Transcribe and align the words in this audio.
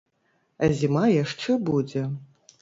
А 0.67 0.69
зіма 0.79 1.03
яшчэ 1.23 1.59
будзе. 1.69 2.03